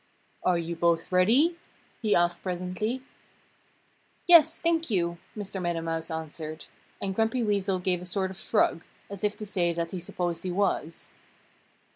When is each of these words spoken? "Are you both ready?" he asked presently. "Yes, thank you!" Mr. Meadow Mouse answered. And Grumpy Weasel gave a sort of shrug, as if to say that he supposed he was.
"Are 0.41 0.57
you 0.57 0.75
both 0.75 1.11
ready?" 1.11 1.57
he 2.01 2.15
asked 2.15 2.41
presently. 2.41 3.03
"Yes, 4.27 4.59
thank 4.59 4.89
you!" 4.89 5.19
Mr. 5.37 5.61
Meadow 5.61 5.81
Mouse 5.83 6.09
answered. 6.09 6.65
And 6.99 7.13
Grumpy 7.13 7.43
Weasel 7.43 7.77
gave 7.77 8.01
a 8.01 8.05
sort 8.05 8.31
of 8.31 8.39
shrug, 8.39 8.83
as 9.11 9.23
if 9.23 9.37
to 9.37 9.45
say 9.45 9.73
that 9.73 9.91
he 9.91 9.99
supposed 9.99 10.43
he 10.43 10.49
was. 10.51 11.11